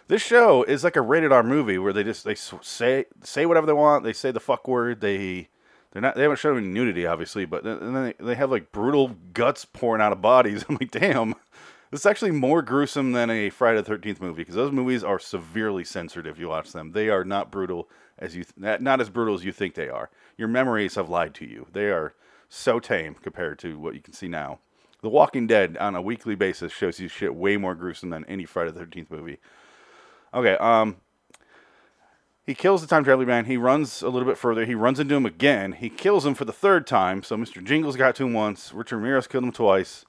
This 0.10 0.22
show 0.22 0.64
is 0.64 0.84
like 0.84 0.98
a 0.98 1.02
rated 1.02 1.32
R 1.32 1.44
movie 1.44 1.78
where 1.78 1.94
they 1.94 2.04
just 2.04 2.26
they 2.26 2.36
say 2.36 3.06
say 3.24 3.46
whatever 3.46 3.66
they 3.66 3.74
want. 3.74 4.04
They 4.04 4.12
say 4.12 4.32
the 4.32 4.42
fuck 4.42 4.68
word. 4.68 5.00
They 5.00 5.48
they're 5.94 6.02
not. 6.02 6.16
They 6.16 6.24
haven't 6.24 6.40
shown 6.40 6.58
any 6.58 6.68
nudity, 6.68 7.06
obviously, 7.06 7.46
but 7.46 7.64
then 7.64 7.94
they, 7.94 8.14
they 8.20 8.36
have 8.36 8.50
like 8.50 8.72
brutal 8.72 9.16
guts 9.34 9.64
pouring 9.64 10.02
out 10.02 10.12
of 10.12 10.22
bodies. 10.22 10.66
I'm 10.70 10.78
like, 10.82 10.90
damn, 10.90 11.36
this 11.92 12.02
is 12.02 12.06
actually 12.08 12.32
more 12.32 12.64
gruesome 12.64 13.12
than 13.12 13.30
a 13.30 13.52
Friday 13.52 13.78
the 13.78 13.84
Thirteenth 13.84 14.20
movie 14.20 14.42
because 14.42 14.56
those 14.56 14.72
movies 14.72 15.04
are 15.04 15.20
severely 15.20 15.84
censored 15.84 16.26
if 16.26 16.40
you 16.40 16.50
watch 16.50 16.72
them. 16.72 16.94
They 16.94 17.10
are 17.10 17.24
not 17.24 17.52
brutal 17.52 17.88
as 18.18 18.36
you 18.36 18.44
th- 18.44 18.82
not 18.82 19.02
as 19.02 19.12
brutal 19.12 19.36
as 19.36 19.46
you 19.46 19.52
think 19.52 19.76
they 19.76 19.88
are. 19.88 20.10
Your 20.36 20.48
memories 20.48 20.96
have 20.96 21.10
lied 21.10 21.36
to 21.36 21.46
you. 21.46 21.68
They 21.72 21.92
are 21.92 22.16
so 22.50 22.80
tame 22.80 23.14
compared 23.14 23.60
to 23.60 23.78
what 23.78 23.94
you 23.94 24.02
can 24.02 24.14
see 24.14 24.28
now. 24.28 24.60
The 25.02 25.10
Walking 25.10 25.46
Dead 25.46 25.78
on 25.78 25.96
a 25.96 26.02
weekly 26.02 26.34
basis 26.34 26.72
shows 26.72 27.00
you 27.00 27.08
shit 27.08 27.36
way 27.36 27.58
more 27.58 27.76
gruesome 27.76 28.10
than 28.10 28.26
any 28.26 28.46
Friday 28.46 28.72
the 28.72 28.80
Thirteenth 28.80 29.12
movie. 29.12 29.38
Okay, 30.34 30.58
um, 30.58 30.96
he 32.46 32.54
kills 32.54 32.82
the 32.82 32.88
time 32.88 33.04
traveling 33.04 33.28
man. 33.28 33.46
He 33.46 33.58
runs 33.58 34.02
a 34.02 34.10
little 34.10 34.28
bit 34.28 34.38
further. 34.38 34.66
He 34.66 34.76
runs 34.76 35.00
into 35.00 35.16
him 35.16 35.26
again. 35.26 35.74
He 35.74 35.90
kills 35.90 36.26
him 36.26 36.34
for 36.34 36.46
the 36.46 36.52
third 36.52 36.86
time. 36.86 37.24
So 37.24 37.38
Mr. 37.38 37.64
Jingles 37.64 37.96
got 37.96 38.16
to 38.16 38.26
him 38.26 38.34
once. 38.34 38.74
Richard 38.74 38.98
Ramirez 38.98 39.28
killed 39.28 39.46
him 39.46 39.52
twice. 39.52 40.06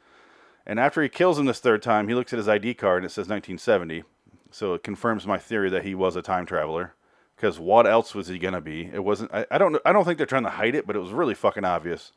And 0.67 0.81
after 0.81 1.03
he 1.03 1.09
kills 1.09 1.39
him 1.39 1.47
this 1.47 1.61
third 1.61 1.83
time, 1.83 2.09
he 2.09 2.15
looks 2.15 2.33
at 2.33 2.39
his 2.39 2.49
ID 2.49 2.75
card 2.75 3.03
and 3.03 3.11
it 3.11 3.13
says 3.13 3.29
1970. 3.29 4.03
So 4.51 4.75
it 4.75 4.83
confirms 4.83 5.27
my 5.27 5.39
theory 5.39 5.71
that 5.71 5.85
he 5.85 5.95
was 5.95 6.17
a 6.17 6.23
time 6.23 6.47
traveler. 6.47 6.95
Because 7.37 7.59
what 7.59 7.87
else 7.87 8.15
was 8.15 8.29
he 8.29 8.39
gonna 8.39 8.61
be? 8.61 8.89
It 8.93 9.03
wasn't. 9.05 9.33
I, 9.35 9.45
I 9.51 9.59
don't. 9.59 9.77
I 9.85 9.93
don't 9.93 10.05
think 10.05 10.19
they're 10.19 10.27
trying 10.27 10.45
to 10.45 10.51
hide 10.51 10.75
it, 10.77 10.87
but 10.87 10.95
it 10.95 11.01
was 11.01 11.11
really 11.11 11.35
fucking 11.35 11.65
obvious. 11.65 12.13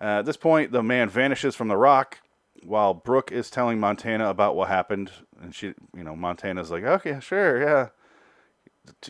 Uh, 0.00 0.20
at 0.20 0.26
this 0.26 0.36
point, 0.36 0.70
the 0.70 0.82
man 0.82 1.08
vanishes 1.08 1.56
from 1.56 1.66
the 1.66 1.76
rock, 1.76 2.20
while 2.62 2.94
Brooke 2.94 3.32
is 3.32 3.50
telling 3.50 3.80
Montana 3.80 4.30
about 4.30 4.54
what 4.54 4.68
happened, 4.68 5.10
and 5.42 5.52
she, 5.52 5.74
you 5.94 6.04
know, 6.04 6.14
Montana's 6.14 6.70
like, 6.70 6.84
"Okay, 6.84 7.18
sure, 7.20 7.60
yeah." 7.60 7.88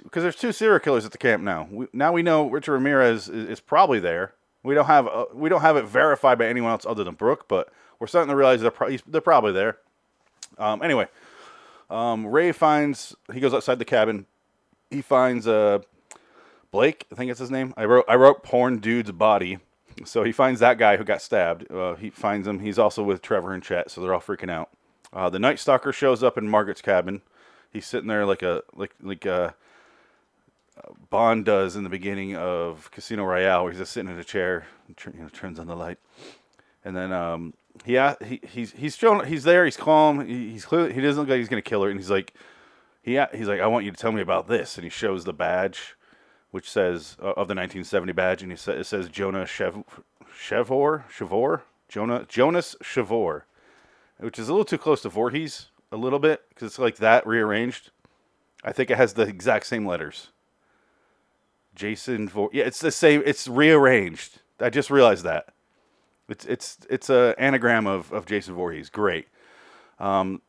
Because 0.03 0.23
there's 0.23 0.37
two 0.37 0.53
serial 0.53 0.79
killers 0.79 1.05
at 1.05 1.13
the 1.13 1.19
camp 1.19 1.43
now. 1.43 1.69
We, 1.71 1.87
now 1.93 2.13
we 2.13 2.23
know 2.23 2.49
Richard 2.49 2.73
Ramirez 2.73 3.29
is, 3.29 3.49
is 3.49 3.61
probably 3.61 4.01
there. 4.01 4.35
We 4.63 4.75
don't 4.75 4.87
have 4.87 5.07
uh, 5.07 5.27
we 5.35 5.49
don't 5.49 5.61
have 5.61 5.77
it 5.77 5.85
verified 5.85 6.39
by 6.39 6.47
anyone 6.47 6.71
else 6.71 6.87
other 6.87 7.05
than 7.05 7.15
Brooke, 7.15 7.49
but 7.49 7.73
we're 7.99 8.07
starting 8.07 8.31
to 8.31 8.37
realize 8.37 8.61
they're 8.61 8.71
pro- 8.71 8.97
they're 9.07 9.21
probably 9.21 9.53
there. 9.53 9.79
Um, 10.59 10.83
anyway, 10.83 11.09
um, 11.91 12.27
Ray 12.27 12.53
finds 12.53 13.15
he 13.33 13.41
goes 13.41 13.53
outside 13.53 13.79
the 13.79 13.85
cabin. 13.85 14.27
He 14.91 15.03
finds 15.03 15.47
uh, 15.47 15.81
Blake, 16.71 17.07
I 17.13 17.15
think 17.15 17.31
it's 17.31 17.41
his 17.41 17.51
name. 17.51 17.75
I 17.77 17.85
wrote 17.85 18.05
I 18.09 18.17
wrote 18.17 18.43
porn 18.43 18.79
dude's 18.79 19.13
body. 19.13 19.59
So 20.05 20.25
he 20.25 20.33
finds 20.33 20.59
that 20.59 20.77
guy 20.77 20.97
who 20.97 21.05
got 21.05 21.23
stabbed. 21.23 21.71
Uh, 21.71 21.95
he 21.95 22.11
finds 22.11 22.49
him. 22.49 22.59
He's 22.59 22.81
also 22.81 23.05
with 23.05 23.23
Trevor 23.23 23.53
and 23.53 23.63
Chet, 23.63 23.93
so 23.93 24.01
they're 24.01 24.13
all 24.13 24.21
freaking 24.21 24.51
out. 24.51 24.71
Uh, 25.13 25.31
the 25.31 25.39
Night 25.39 25.61
Stalker 25.61 25.93
shows 25.93 26.25
up 26.25 26.37
in 26.37 26.49
Margaret's 26.49 26.83
cabin. 26.83 27.23
He's 27.75 27.85
sitting 27.87 28.09
there 28.09 28.25
like 28.25 28.43
a 28.43 28.63
like 28.75 28.95
like 29.03 29.27
Bond 31.11 31.45
does 31.45 31.77
in 31.77 31.85
the 31.85 31.91
beginning 31.91 32.37
of 32.37 32.91
Casino 32.91 33.25
Royale, 33.25 33.63
where 33.63 33.73
he's 33.73 33.81
just 33.81 33.93
sitting 33.93 34.11
in 34.11 34.19
a 34.19 34.25
chair, 34.25 34.67
you 34.89 35.21
know, 35.21 35.29
turns 35.29 35.59
on 35.59 35.67
the 35.67 35.77
light, 35.77 35.99
and 36.85 36.97
then 36.97 37.13
um, 37.13 37.55
he, 37.85 37.95
he 38.25 38.41
he's 38.47 38.73
he's 38.73 38.97
showing 38.97 39.27
he's 39.27 39.45
there, 39.45 39.65
he's 39.65 39.77
calm, 39.77 40.27
he, 40.27 40.51
he's 40.51 40.65
clearly 40.65 40.93
he 40.93 41.01
doesn't 41.01 41.21
look 41.21 41.29
like 41.29 41.39
he's 41.39 41.49
gonna 41.49 41.63
kill 41.63 41.83
her, 41.83 41.91
and 41.91 41.99
he's 41.99 42.11
like, 42.11 42.35
he 43.03 43.21
he's 43.35 43.49
like, 43.49 43.61
I 43.61 43.67
want 43.67 43.85
you 43.85 43.91
to 43.91 43.97
tell 43.97 44.13
me 44.13 44.21
about 44.21 44.49
this, 44.49 44.77
and 44.77 44.85
he 44.85 44.91
shows 44.91 45.25
the 45.25 45.33
badge, 45.33 45.97
which 46.51 46.69
says 46.71 47.17
uh, 47.21 47.27
of 47.27 47.49
the 47.49 47.55
1970 47.55 48.13
badge, 48.13 48.43
and 48.43 48.51
he 48.51 48.57
sa- 48.57 48.73
it 48.73 48.85
says 48.85 49.09
Jonah 49.09 49.47
Chev- 49.47 49.85
Chevor 50.37 51.05
Chevor? 51.09 51.63
Jonah 51.89 52.27
Jonas 52.29 52.75
Chevor, 52.83 53.47
which 54.19 54.39
is 54.39 54.49
a 54.49 54.53
little 54.53 54.65
too 54.65 54.79
close 54.79 55.03
to 55.03 55.09
Voorhees 55.09 55.69
a 55.95 55.97
little 55.97 56.19
bit 56.19 56.43
because 56.49 56.67
it's 56.67 56.79
like 56.79 56.97
that 56.97 57.27
rearranged. 57.27 57.91
I 58.65 58.73
think 58.73 58.91
it 58.91 58.97
has 58.97 59.15
the 59.15 59.23
exact 59.23 59.67
same 59.67 59.87
letters. 59.87 60.29
Jason 61.75 62.29
Vor. 62.29 62.51
Yeah, 62.53 62.65
it's 62.65 62.81
the 62.81 62.91
same. 62.91 63.23
It's 63.25 63.47
rearranged. 63.47 64.41
I 64.61 64.71
just 64.71 64.91
realized 64.91 65.25
that. 65.25 65.55
It's 66.29 66.45
it's 66.47 66.79
it's 66.91 67.11
a 67.11 67.35
anagram 67.39 67.87
of 67.87 68.13
of 68.13 68.27
Jason 68.27 68.55
Voorhees. 68.55 68.91
Great. 68.91 69.29
Um, 69.99 70.43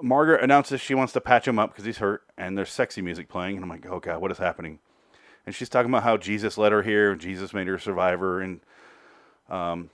Margaret 0.00 0.42
announces 0.42 0.80
she 0.80 0.94
wants 0.94 1.12
to 1.12 1.20
patch 1.20 1.46
him 1.46 1.58
up 1.58 1.70
because 1.70 1.84
he's 1.84 1.98
hurt, 1.98 2.22
and 2.36 2.56
there's 2.56 2.70
sexy 2.70 3.02
music 3.02 3.28
playing, 3.28 3.56
and 3.56 3.64
I'm 3.64 3.70
like, 3.70 3.86
oh 3.86 4.00
god, 4.00 4.20
what 4.20 4.30
is 4.30 4.38
happening? 4.38 4.78
And 5.44 5.54
she's 5.54 5.68
talking 5.68 5.90
about 5.90 6.04
how 6.04 6.16
Jesus 6.16 6.56
led 6.56 6.72
her 6.72 6.82
here, 6.82 7.14
Jesus 7.16 7.52
made 7.52 7.66
her 7.66 7.74
a 7.74 7.80
survivor, 7.80 8.40
and 8.40 8.60
um, 9.50 9.90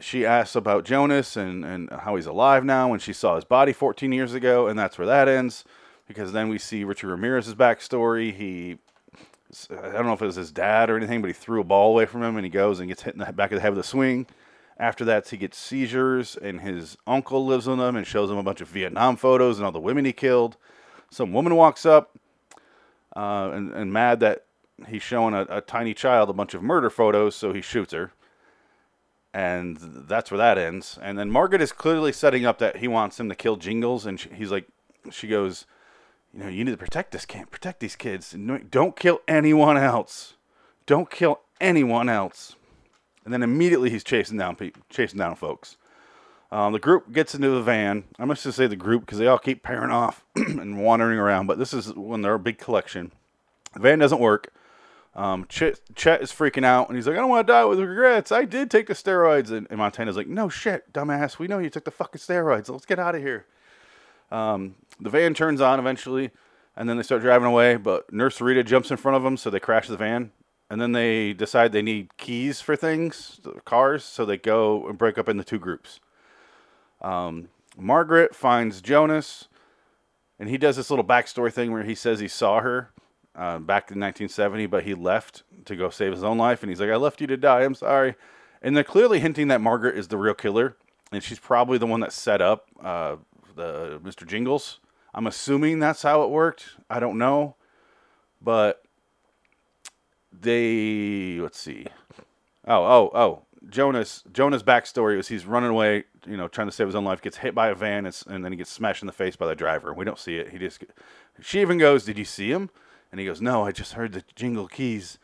she, 0.00 0.26
asks 0.26 0.56
about 0.56 0.84
Jonas 0.84 1.36
and 1.36 1.64
and 1.64 1.90
how 1.90 2.16
he's 2.16 2.26
alive 2.26 2.64
now, 2.64 2.88
when 2.88 3.00
she 3.00 3.12
saw 3.12 3.36
his 3.36 3.44
body 3.44 3.72
14 3.72 4.12
years 4.12 4.34
ago, 4.34 4.66
and 4.66 4.78
that's 4.78 4.98
where 4.98 5.06
that 5.06 5.28
ends. 5.28 5.64
Because 6.06 6.32
then 6.32 6.48
we 6.48 6.58
see 6.58 6.84
Richard 6.84 7.08
Ramirez's 7.08 7.54
backstory. 7.54 8.34
He 8.34 8.78
I 9.70 9.92
don't 9.92 10.06
know 10.06 10.12
if 10.12 10.22
it 10.22 10.26
was 10.26 10.36
his 10.36 10.50
dad 10.50 10.90
or 10.90 10.96
anything, 10.96 11.20
but 11.20 11.28
he 11.28 11.32
threw 11.32 11.60
a 11.60 11.64
ball 11.64 11.92
away 11.92 12.06
from 12.06 12.22
him 12.22 12.36
and 12.36 12.44
he 12.44 12.50
goes 12.50 12.80
and 12.80 12.88
gets 12.88 13.02
hit 13.02 13.14
in 13.14 13.20
the 13.20 13.32
back 13.32 13.52
of 13.52 13.56
the 13.56 13.62
head 13.62 13.70
with 13.70 13.78
a 13.78 13.88
swing. 13.88 14.26
After 14.78 15.04
that, 15.04 15.28
he 15.28 15.36
gets 15.36 15.56
seizures, 15.56 16.36
and 16.36 16.60
his 16.60 16.96
uncle 17.06 17.46
lives 17.46 17.68
with 17.68 17.78
him 17.78 17.94
and 17.94 18.04
shows 18.04 18.28
him 18.30 18.38
a 18.38 18.42
bunch 18.42 18.60
of 18.60 18.68
Vietnam 18.68 19.16
photos 19.16 19.58
and 19.58 19.64
all 19.64 19.70
the 19.70 19.78
women 19.78 20.04
he 20.04 20.12
killed. 20.12 20.56
Some 21.10 21.32
woman 21.32 21.54
walks 21.54 21.86
up 21.86 22.18
uh, 23.14 23.50
and, 23.52 23.72
and 23.72 23.92
mad 23.92 24.18
that 24.20 24.46
he's 24.88 25.02
showing 25.02 25.32
a, 25.32 25.46
a 25.48 25.60
tiny 25.60 25.94
child 25.94 26.28
a 26.28 26.32
bunch 26.32 26.54
of 26.54 26.62
murder 26.62 26.90
photos, 26.90 27.36
so 27.36 27.52
he 27.52 27.60
shoots 27.60 27.92
her. 27.92 28.12
And 29.34 29.76
that's 30.06 30.30
where 30.30 30.38
that 30.38 30.58
ends. 30.58 30.96
And 31.02 31.18
then 31.18 31.28
Margaret 31.28 31.60
is 31.60 31.72
clearly 31.72 32.12
setting 32.12 32.46
up 32.46 32.58
that 32.58 32.76
he 32.76 32.86
wants 32.86 33.18
him 33.18 33.28
to 33.28 33.34
kill 33.34 33.56
Jingles, 33.56 34.06
and 34.06 34.18
she, 34.20 34.28
he's 34.28 34.52
like, 34.52 34.68
she 35.10 35.26
goes, 35.26 35.66
you 36.32 36.38
know, 36.38 36.48
you 36.48 36.64
need 36.64 36.70
to 36.70 36.76
protect 36.76 37.10
this 37.10 37.26
camp, 37.26 37.50
protect 37.50 37.80
these 37.80 37.96
kids. 37.96 38.34
Don't 38.70 38.96
kill 38.96 39.20
anyone 39.26 39.76
else. 39.76 40.34
Don't 40.86 41.10
kill 41.10 41.40
anyone 41.60 42.08
else. 42.08 42.54
And 43.24 43.34
then 43.34 43.42
immediately 43.42 43.90
he's 43.90 44.04
chasing 44.04 44.38
down 44.38 44.54
people, 44.54 44.82
chasing 44.88 45.18
down 45.18 45.34
folks. 45.34 45.78
Um, 46.52 46.72
the 46.72 46.78
group 46.78 47.10
gets 47.10 47.34
into 47.34 47.50
the 47.50 47.62
van. 47.62 48.04
I 48.20 48.26
must 48.26 48.44
just 48.44 48.56
say 48.56 48.68
the 48.68 48.76
group 48.76 49.04
because 49.04 49.18
they 49.18 49.26
all 49.26 49.38
keep 49.38 49.64
pairing 49.64 49.90
off 49.90 50.24
and 50.36 50.80
wandering 50.80 51.18
around. 51.18 51.48
But 51.48 51.58
this 51.58 51.74
is 51.74 51.92
when 51.94 52.22
they're 52.22 52.34
a 52.34 52.38
big 52.38 52.58
collection. 52.58 53.10
The 53.72 53.80
van 53.80 53.98
doesn't 53.98 54.20
work. 54.20 54.52
Um, 55.16 55.46
Chet, 55.48 55.80
Chet 55.94 56.22
is 56.22 56.32
freaking 56.32 56.64
out 56.64 56.88
and 56.88 56.96
he's 56.96 57.06
like, 57.06 57.16
I 57.16 57.20
don't 57.20 57.28
want 57.28 57.46
to 57.46 57.52
die 57.52 57.64
with 57.64 57.78
regrets. 57.78 58.32
I 58.32 58.44
did 58.44 58.70
take 58.70 58.88
the 58.88 58.94
steroids. 58.94 59.50
And, 59.50 59.66
and 59.70 59.78
Montana's 59.78 60.16
like, 60.16 60.26
No 60.26 60.48
shit, 60.48 60.92
dumbass. 60.92 61.38
We 61.38 61.46
know 61.46 61.58
you 61.58 61.70
took 61.70 61.84
the 61.84 61.90
fucking 61.90 62.20
steroids. 62.20 62.68
Let's 62.68 62.86
get 62.86 62.98
out 62.98 63.14
of 63.14 63.22
here. 63.22 63.46
Um, 64.32 64.74
the 65.00 65.10
van 65.10 65.34
turns 65.34 65.60
on 65.60 65.78
eventually, 65.78 66.30
and 66.76 66.88
then 66.88 66.96
they 66.96 67.02
start 67.04 67.22
driving 67.22 67.46
away. 67.46 67.76
But 67.76 68.12
Nurse 68.12 68.40
Rita 68.40 68.64
jumps 68.64 68.90
in 68.90 68.96
front 68.96 69.16
of 69.16 69.22
them, 69.22 69.36
so 69.36 69.50
they 69.50 69.60
crash 69.60 69.86
the 69.86 69.96
van. 69.96 70.32
And 70.68 70.80
then 70.80 70.92
they 70.92 71.32
decide 71.32 71.72
they 71.72 71.82
need 71.82 72.16
keys 72.16 72.60
for 72.60 72.74
things, 72.74 73.40
cars, 73.64 74.02
so 74.02 74.24
they 74.24 74.38
go 74.38 74.88
and 74.88 74.98
break 74.98 75.18
up 75.18 75.28
into 75.28 75.44
two 75.44 75.58
groups. 75.58 76.00
Um, 77.00 77.48
Margaret 77.76 78.34
finds 78.34 78.80
Jonas, 78.80 79.46
and 80.38 80.48
he 80.48 80.56
does 80.56 80.76
this 80.76 80.90
little 80.90 81.04
backstory 81.04 81.52
thing 81.52 81.70
where 81.70 81.84
he 81.84 81.94
says 81.94 82.18
he 82.18 82.28
saw 82.28 82.60
her 82.60 82.90
uh, 83.36 83.58
back 83.58 83.90
in 83.90 84.00
1970, 84.00 84.66
but 84.66 84.84
he 84.84 84.94
left 84.94 85.42
to 85.64 85.76
go 85.76 85.90
save 85.90 86.12
his 86.12 86.22
own 86.22 86.38
life. 86.38 86.62
And 86.62 86.70
he's 86.70 86.80
like, 86.80 86.90
I 86.90 86.96
left 86.96 87.20
you 87.20 87.26
to 87.26 87.36
die. 87.36 87.62
I'm 87.62 87.74
sorry. 87.74 88.14
And 88.62 88.76
they're 88.76 88.84
clearly 88.84 89.20
hinting 89.20 89.48
that 89.48 89.60
Margaret 89.60 89.96
is 89.98 90.08
the 90.08 90.16
real 90.16 90.34
killer, 90.34 90.76
and 91.12 91.22
she's 91.22 91.38
probably 91.38 91.78
the 91.78 91.86
one 91.86 92.00
that 92.00 92.12
set 92.12 92.40
up 92.40 92.66
uh, 92.82 93.16
the 93.56 94.00
Mr. 94.02 94.26
Jingles. 94.26 94.80
I'm 95.14 95.26
assuming 95.26 95.78
that's 95.78 96.02
how 96.02 96.22
it 96.22 96.30
worked. 96.30 96.70
I 96.88 96.98
don't 96.98 97.18
know, 97.18 97.56
but 98.40 98.82
they 100.32 101.38
let's 101.40 101.58
see. 101.58 101.86
Oh, 102.66 102.84
oh, 102.84 103.10
oh. 103.14 103.42
Jonas 103.70 104.24
Jonas' 104.32 104.62
backstory 104.62 105.16
was 105.16 105.28
he's 105.28 105.46
running 105.46 105.70
away, 105.70 106.04
you 106.26 106.36
know, 106.36 106.48
trying 106.48 106.68
to 106.68 106.72
save 106.72 106.86
his 106.86 106.94
own 106.94 107.04
life, 107.04 107.22
gets 107.22 107.38
hit 107.38 107.54
by 107.54 107.68
a 107.68 107.74
van, 107.74 108.06
and 108.06 108.44
then 108.44 108.52
he 108.52 108.56
gets 108.56 108.70
smashed 108.70 109.02
in 109.02 109.06
the 109.06 109.12
face 109.12 109.36
by 109.36 109.46
the 109.46 109.54
driver. 109.54 109.88
And 109.88 109.96
we 109.96 110.04
don't 110.04 110.18
see 110.18 110.36
it. 110.36 110.50
He 110.50 110.58
just 110.58 110.84
she 111.40 111.60
even 111.60 111.78
goes, 111.78 112.04
"Did 112.04 112.18
you 112.18 112.24
see 112.24 112.50
him?" 112.50 112.70
And 113.14 113.20
he 113.20 113.26
goes, 113.26 113.40
"No, 113.40 113.64
I 113.64 113.70
just 113.70 113.92
heard 113.92 114.12
the 114.12 114.24
jingle 114.34 114.66
keys." 114.66 115.20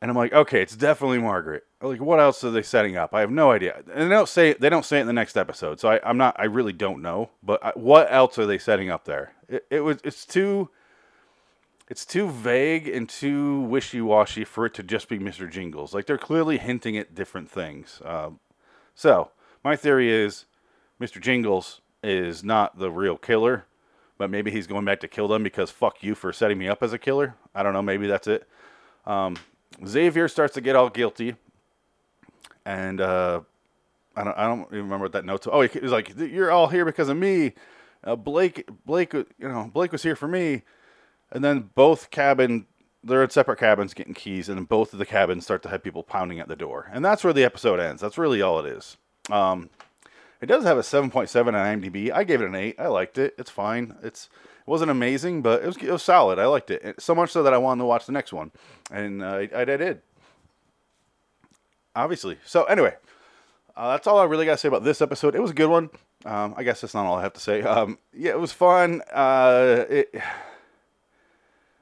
And 0.00 0.08
I'm 0.08 0.16
like, 0.16 0.32
okay, 0.32 0.62
it's 0.62 0.76
definitely 0.76 1.18
Margaret. 1.18 1.64
Like, 1.80 2.00
what 2.00 2.20
else 2.20 2.44
are 2.44 2.52
they 2.52 2.62
setting 2.62 2.96
up? 2.96 3.12
I 3.12 3.22
have 3.22 3.32
no 3.32 3.50
idea. 3.50 3.82
And 3.92 4.08
they 4.08 4.14
don't 4.14 4.28
say 4.28 4.52
they 4.52 4.68
don't 4.68 4.84
say 4.84 4.98
it 4.98 5.00
in 5.00 5.08
the 5.08 5.12
next 5.12 5.36
episode, 5.36 5.80
so 5.80 5.88
I, 5.88 6.08
am 6.08 6.16
not. 6.16 6.36
I 6.38 6.44
really 6.44 6.72
don't 6.72 7.02
know. 7.02 7.30
But 7.42 7.64
I, 7.64 7.72
what 7.74 8.06
else 8.12 8.38
are 8.38 8.46
they 8.46 8.58
setting 8.58 8.88
up 8.88 9.04
there? 9.04 9.32
It, 9.48 9.66
it 9.68 9.80
was. 9.80 9.98
It's 10.04 10.24
too. 10.24 10.70
It's 11.90 12.06
too 12.06 12.30
vague 12.30 12.86
and 12.86 13.08
too 13.08 13.62
wishy-washy 13.62 14.44
for 14.44 14.64
it 14.64 14.74
to 14.74 14.84
just 14.84 15.08
be 15.08 15.18
Mr. 15.18 15.50
Jingles. 15.50 15.92
Like 15.92 16.06
they're 16.06 16.16
clearly 16.16 16.56
hinting 16.56 16.96
at 16.96 17.16
different 17.16 17.50
things. 17.50 18.00
Um, 18.04 18.38
so 18.94 19.32
my 19.64 19.74
theory 19.74 20.08
is, 20.08 20.46
Mr. 21.00 21.20
Jingles 21.20 21.80
is 22.02 22.42
not 22.42 22.78
the 22.78 22.90
real 22.90 23.18
killer, 23.18 23.66
but 24.22 24.30
maybe 24.30 24.52
he's 24.52 24.68
going 24.68 24.84
back 24.84 25.00
to 25.00 25.08
kill 25.08 25.26
them 25.26 25.42
because 25.42 25.72
fuck 25.72 26.00
you 26.00 26.14
for 26.14 26.32
setting 26.32 26.56
me 26.56 26.68
up 26.68 26.80
as 26.80 26.92
a 26.92 26.98
killer. 26.98 27.34
I 27.56 27.64
don't 27.64 27.72
know. 27.72 27.82
Maybe 27.82 28.06
that's 28.06 28.28
it. 28.28 28.46
Um, 29.04 29.36
Xavier 29.84 30.28
starts 30.28 30.54
to 30.54 30.60
get 30.60 30.76
all 30.76 30.88
guilty, 30.90 31.34
and 32.64 33.00
uh, 33.00 33.40
I 34.14 34.22
don't 34.22 34.38
I 34.38 34.46
don't 34.46 34.68
even 34.68 34.84
remember 34.84 35.06
what 35.06 35.12
that 35.14 35.24
note. 35.24 35.44
Oh, 35.50 35.62
he 35.62 35.80
was 35.80 35.90
like, 35.90 36.16
"You're 36.16 36.52
all 36.52 36.68
here 36.68 36.84
because 36.84 37.08
of 37.08 37.16
me." 37.16 37.54
Uh, 38.04 38.14
Blake 38.14 38.68
Blake 38.86 39.12
you 39.12 39.26
know 39.40 39.68
Blake 39.74 39.90
was 39.90 40.04
here 40.04 40.14
for 40.14 40.28
me, 40.28 40.62
and 41.32 41.42
then 41.42 41.70
both 41.74 42.12
cabin 42.12 42.66
they're 43.02 43.24
in 43.24 43.30
separate 43.30 43.58
cabins 43.58 43.92
getting 43.92 44.14
keys, 44.14 44.48
and 44.48 44.68
both 44.68 44.92
of 44.92 45.00
the 45.00 45.06
cabins 45.06 45.42
start 45.42 45.64
to 45.64 45.68
have 45.68 45.82
people 45.82 46.04
pounding 46.04 46.38
at 46.38 46.46
the 46.46 46.54
door, 46.54 46.88
and 46.92 47.04
that's 47.04 47.24
where 47.24 47.32
the 47.32 47.42
episode 47.42 47.80
ends. 47.80 48.00
That's 48.00 48.18
really 48.18 48.40
all 48.40 48.60
it 48.60 48.66
is. 48.66 48.98
Um, 49.30 49.68
it 50.42 50.46
does 50.46 50.64
have 50.64 50.76
a 50.76 50.82
7.7 50.82 51.46
on 51.46 51.54
IMDb. 51.54 52.10
I 52.12 52.24
gave 52.24 52.42
it 52.42 52.48
an 52.48 52.56
eight. 52.56 52.74
I 52.78 52.88
liked 52.88 53.16
it. 53.16 53.34
It's 53.38 53.50
fine. 53.50 53.94
It's 54.02 54.28
it 54.62 54.70
wasn't 54.70 54.90
amazing, 54.90 55.42
but 55.42 55.62
it 55.62 55.66
was, 55.66 55.76
it 55.76 55.90
was 55.90 56.02
solid. 56.02 56.38
I 56.38 56.46
liked 56.46 56.70
it. 56.70 57.00
So 57.00 57.14
much 57.14 57.30
so 57.30 57.42
that 57.44 57.54
I 57.54 57.58
wanted 57.58 57.82
to 57.82 57.86
watch 57.86 58.06
the 58.06 58.12
next 58.12 58.32
one. 58.32 58.50
And 58.90 59.22
uh, 59.22 59.26
I, 59.26 59.48
I 59.54 59.64
did. 59.64 60.02
Obviously. 61.94 62.38
So, 62.44 62.64
anyway, 62.64 62.96
uh, 63.76 63.92
that's 63.92 64.06
all 64.06 64.18
I 64.18 64.24
really 64.24 64.44
got 64.44 64.52
to 64.52 64.58
say 64.58 64.68
about 64.68 64.84
this 64.84 65.00
episode. 65.00 65.34
It 65.34 65.40
was 65.40 65.52
a 65.52 65.54
good 65.54 65.68
one. 65.68 65.90
Um, 66.24 66.54
I 66.56 66.64
guess 66.64 66.80
that's 66.80 66.94
not 66.94 67.06
all 67.06 67.16
I 67.16 67.22
have 67.22 67.34
to 67.34 67.40
say. 67.40 67.62
Um, 67.62 67.98
yeah, 68.12 68.30
it 68.30 68.40
was 68.40 68.52
fun. 68.52 69.02
Uh, 69.12 69.84
it, 69.88 70.14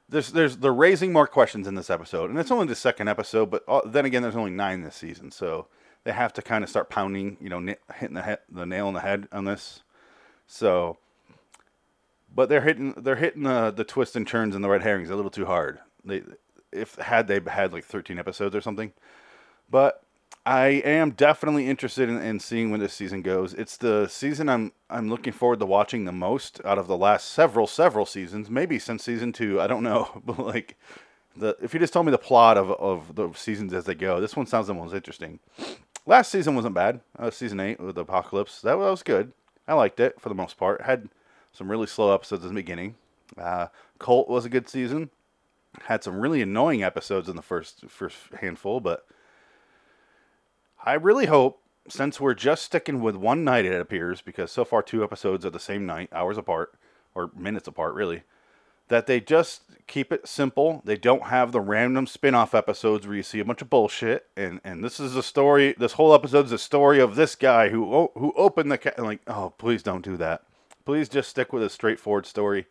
there's, 0.09 0.31
there's, 0.31 0.57
they're 0.57 0.73
raising 0.73 1.13
more 1.13 1.27
questions 1.27 1.67
in 1.67 1.75
this 1.75 1.89
episode. 1.89 2.29
And 2.29 2.37
it's 2.39 2.51
only 2.51 2.67
the 2.67 2.75
second 2.75 3.07
episode, 3.07 3.49
but 3.49 3.63
uh, 3.67 3.81
then 3.85 4.05
again, 4.05 4.21
there's 4.21 4.35
only 4.35 4.51
nine 4.51 4.81
this 4.81 4.95
season. 4.95 5.31
So 5.31 5.67
they 6.03 6.11
have 6.11 6.33
to 6.33 6.41
kind 6.41 6.63
of 6.63 6.69
start 6.69 6.89
pounding, 6.89 7.37
you 7.39 7.49
know, 7.49 7.59
hitting 7.95 8.15
the, 8.15 8.23
he- 8.23 8.55
the 8.55 8.65
nail 8.65 8.87
on 8.87 8.93
the 8.93 9.01
head 9.01 9.27
on 9.31 9.45
this. 9.45 9.83
So 10.47 10.97
but 12.33 12.49
they're 12.49 12.61
hitting 12.61 12.93
they're 12.97 13.15
hitting 13.15 13.43
the 13.43 13.71
the 13.71 13.83
twists 13.83 14.15
and 14.15 14.27
turns 14.27 14.55
and 14.55 14.63
the 14.63 14.69
red 14.69 14.83
herrings 14.83 15.09
a 15.09 15.15
little 15.15 15.31
too 15.31 15.45
hard. 15.45 15.79
They 16.03 16.23
if 16.71 16.95
had 16.95 17.27
they 17.27 17.39
had 17.47 17.73
like 17.73 17.85
13 17.85 18.17
episodes 18.17 18.55
or 18.55 18.61
something, 18.61 18.93
but 19.69 20.03
I 20.45 20.67
am 20.67 21.11
definitely 21.11 21.67
interested 21.69 22.09
in, 22.09 22.17
in 22.21 22.39
seeing 22.39 22.71
when 22.71 22.79
this 22.79 22.93
season 22.93 23.21
goes. 23.21 23.53
It's 23.53 23.77
the 23.77 24.07
season 24.07 24.49
I'm 24.49 24.71
I'm 24.89 25.09
looking 25.09 25.33
forward 25.33 25.59
to 25.59 25.65
watching 25.65 26.05
the 26.05 26.11
most 26.11 26.61
out 26.65 26.77
of 26.77 26.87
the 26.87 26.97
last 26.97 27.29
several 27.29 27.67
several 27.67 28.05
seasons, 28.05 28.49
maybe 28.49 28.79
since 28.79 29.03
season 29.03 29.33
two. 29.33 29.61
I 29.61 29.67
don't 29.67 29.83
know, 29.83 30.21
but 30.25 30.39
like 30.39 30.77
the 31.35 31.57
if 31.61 31.73
you 31.73 31.79
just 31.79 31.93
told 31.93 32.05
me 32.05 32.11
the 32.11 32.17
plot 32.17 32.57
of 32.57 32.71
of 32.71 33.15
the 33.15 33.31
seasons 33.33 33.73
as 33.73 33.85
they 33.85 33.95
go, 33.95 34.21
this 34.21 34.35
one 34.35 34.47
sounds 34.47 34.67
the 34.67 34.73
most 34.73 34.93
interesting. 34.93 35.39
Last 36.05 36.31
season 36.31 36.55
wasn't 36.55 36.75
bad. 36.75 37.01
Uh, 37.17 37.29
season 37.29 37.59
eight 37.59 37.79
with 37.79 37.97
Apocalypse 37.97 38.61
that 38.61 38.77
was 38.77 39.03
good. 39.03 39.33
I 39.67 39.73
liked 39.75 39.99
it 39.99 40.19
for 40.19 40.29
the 40.29 40.35
most 40.35 40.57
part. 40.57 40.81
Had 40.81 41.09
some 41.53 41.69
really 41.69 41.87
slow 41.87 42.13
episodes 42.13 42.43
in 42.43 42.49
the 42.49 42.55
beginning. 42.55 42.95
Uh, 43.37 43.67
Cult 43.99 44.27
was 44.27 44.45
a 44.45 44.49
good 44.49 44.67
season. 44.67 45.09
Had 45.83 46.03
some 46.03 46.19
really 46.19 46.41
annoying 46.41 46.83
episodes 46.83 47.29
in 47.29 47.35
the 47.35 47.41
first 47.41 47.85
first 47.87 48.17
handful, 48.39 48.79
but 48.79 49.05
I 50.83 50.93
really 50.93 51.27
hope 51.27 51.61
since 51.87 52.19
we're 52.19 52.33
just 52.33 52.63
sticking 52.63 53.01
with 53.01 53.15
one 53.15 53.43
night, 53.43 53.65
it 53.65 53.79
appears 53.79 54.21
because 54.21 54.51
so 54.51 54.65
far 54.65 54.81
two 54.81 55.03
episodes 55.03 55.45
are 55.45 55.49
the 55.49 55.59
same 55.59 55.85
night, 55.85 56.09
hours 56.11 56.37
apart 56.37 56.73
or 57.15 57.31
minutes 57.35 57.67
apart, 57.67 57.93
really. 57.93 58.23
That 58.91 59.07
they 59.07 59.21
just 59.21 59.63
keep 59.87 60.11
it 60.11 60.27
simple. 60.27 60.81
They 60.83 60.97
don't 60.97 61.23
have 61.23 61.51
the 61.51 61.61
random 61.61 62.07
spin-off 62.07 62.53
episodes 62.53 63.07
where 63.07 63.15
you 63.15 63.23
see 63.23 63.39
a 63.39 63.45
bunch 63.45 63.61
of 63.61 63.69
bullshit. 63.69 64.27
And 64.35 64.59
and 64.63 64.83
this 64.83 64.99
is 64.99 65.15
a 65.15 65.23
story. 65.23 65.73
This 65.77 65.93
whole 65.93 66.13
episode 66.13 66.45
is 66.45 66.51
a 66.51 66.57
story 66.57 66.99
of 66.99 67.15
this 67.15 67.35
guy 67.35 67.69
who 67.69 68.11
who 68.15 68.33
opened 68.35 68.71
the 68.71 68.77
ca- 68.77 69.01
like. 69.01 69.21
Oh, 69.27 69.53
please 69.57 69.81
don't 69.81 70.03
do 70.03 70.17
that. 70.17 70.43
Please 70.83 71.07
just 71.07 71.29
stick 71.29 71.53
with 71.53 71.63
a 71.63 71.69
straightforward 71.69 72.25
story. 72.25 72.67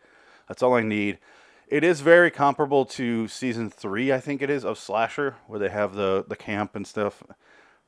That's 0.47 0.62
all 0.62 0.75
I 0.75 0.83
need. 0.83 1.19
It 1.69 1.85
is 1.85 2.00
very 2.00 2.31
comparable 2.31 2.85
to 2.87 3.29
season 3.29 3.71
three, 3.71 4.12
I 4.12 4.19
think 4.19 4.43
it 4.43 4.50
is, 4.50 4.65
of 4.65 4.77
Slasher, 4.77 5.37
where 5.47 5.61
they 5.61 5.69
have 5.69 5.95
the, 5.95 6.25
the 6.29 6.35
camp 6.37 6.75
and 6.75 6.85
stuff. 6.85 7.23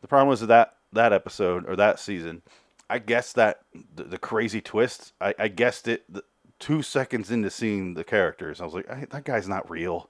The 0.01 0.09
problem 0.09 0.29
was 0.29 0.41
that 0.41 0.77
that 0.93 1.13
episode 1.13 1.69
or 1.69 1.75
that 1.77 1.99
season, 1.99 2.43
I 2.89 3.01
guessed 3.01 3.35
that 3.35 3.63
the, 3.95 4.05
the 4.05 4.19
crazy 4.19 4.61
twist. 4.61 5.13
I, 5.21 5.35
I 5.39 5.49
guessed 5.49 5.89
it 5.89 6.05
the, 6.09 6.23
two 6.63 6.81
seconds 6.81 7.31
into 7.31 7.51
seeing 7.51 7.95
the 7.95 8.05
characters. 8.05 8.61
I 8.61 8.65
was 8.65 8.73
like, 8.73 9.11
that 9.11 9.25
guy's 9.25 9.49
not 9.49 9.69
real. 9.69 10.09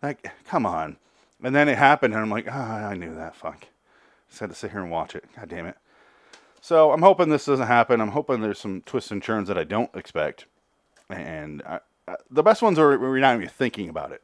Like, 0.00 0.30
come 0.46 0.64
on. 0.64 0.96
And 1.42 1.54
then 1.54 1.68
it 1.68 1.76
happened, 1.76 2.14
and 2.14 2.22
I'm 2.22 2.30
like, 2.30 2.46
oh, 2.48 2.52
I 2.52 2.94
knew 2.94 3.14
that. 3.16 3.34
Fuck. 3.34 3.66
Just 4.28 4.40
had 4.40 4.50
to 4.50 4.54
sit 4.54 4.70
here 4.70 4.80
and 4.80 4.90
watch 4.90 5.16
it. 5.16 5.24
God 5.36 5.48
damn 5.48 5.66
it. 5.66 5.76
So 6.60 6.92
I'm 6.92 7.02
hoping 7.02 7.28
this 7.28 7.46
doesn't 7.46 7.66
happen. 7.66 8.00
I'm 8.00 8.12
hoping 8.12 8.40
there's 8.40 8.60
some 8.60 8.82
twists 8.82 9.10
and 9.10 9.20
turns 9.20 9.48
that 9.48 9.58
I 9.58 9.64
don't 9.64 9.94
expect. 9.96 10.44
And 11.08 11.60
I, 11.66 11.80
I, 12.06 12.16
the 12.30 12.44
best 12.44 12.62
ones 12.62 12.78
are 12.78 12.96
we're 12.96 13.18
not 13.18 13.34
even 13.34 13.48
thinking 13.48 13.88
about 13.88 14.12
it. 14.12 14.22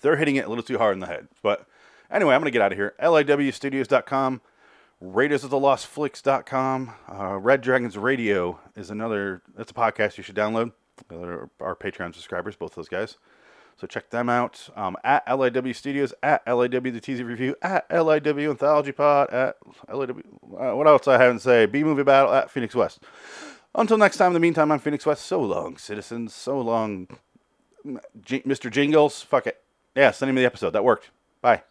They're 0.00 0.16
hitting 0.16 0.36
it 0.36 0.46
a 0.46 0.48
little 0.48 0.64
too 0.64 0.78
hard 0.78 0.94
in 0.94 1.00
the 1.00 1.06
head. 1.06 1.28
But 1.42 1.66
anyway, 2.10 2.34
I'm 2.34 2.40
going 2.40 2.50
to 2.50 2.56
get 2.56 2.62
out 2.62 2.72
of 2.72 2.78
here. 2.78 2.94
LIWstudios.com, 3.02 4.40
Raiders 5.00 5.44
of 5.44 5.50
the 5.50 5.58
Lost 5.58 5.86
Flicks.com, 5.86 6.92
uh, 7.12 7.36
Red 7.38 7.60
Dragons 7.60 7.96
Radio 7.96 8.58
is 8.74 8.90
another, 8.90 9.42
that's 9.56 9.70
a 9.70 9.74
podcast 9.74 10.16
you 10.16 10.24
should 10.24 10.34
download. 10.34 10.72
Our, 11.12 11.48
our 11.60 11.76
Patreon 11.76 12.12
subscribers, 12.14 12.56
both 12.56 12.74
those 12.74 12.88
guys. 12.88 13.16
So 13.76 13.86
check 13.86 14.10
them 14.10 14.28
out 14.28 14.68
um, 14.74 14.96
at 15.04 15.24
LIW 15.28 15.74
Studios, 15.76 16.12
at 16.20 16.44
LIW 16.46 16.92
The 16.92 17.00
Teasy 17.00 17.24
Review, 17.24 17.54
at 17.62 17.88
LIW 17.90 18.50
Anthology 18.50 18.90
Pod, 18.90 19.30
at 19.30 19.56
LIW. 19.88 20.18
Uh, 20.58 20.74
what 20.74 20.88
else 20.88 21.06
I 21.06 21.16
haven't 21.16 21.40
say? 21.40 21.66
B 21.66 21.84
Movie 21.84 22.02
Battle 22.02 22.34
at 22.34 22.50
Phoenix 22.50 22.74
West. 22.74 22.98
Until 23.76 23.96
next 23.98 24.16
time, 24.16 24.28
in 24.28 24.34
the 24.34 24.40
meantime, 24.40 24.72
I'm 24.72 24.80
Phoenix 24.80 25.06
West. 25.06 25.24
So 25.24 25.40
long, 25.40 25.76
citizens. 25.76 26.34
So 26.34 26.60
long, 26.60 27.06
G- 28.20 28.40
Mr. 28.40 28.68
Jingles. 28.68 29.22
Fuck 29.22 29.46
it. 29.46 29.62
Yeah, 29.94 30.10
send 30.10 30.34
me 30.34 30.40
the 30.42 30.46
episode. 30.46 30.70
That 30.70 30.82
worked. 30.82 31.10
Bye. 31.40 31.62